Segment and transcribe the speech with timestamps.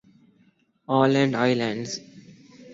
[0.87, 1.91] Aland islands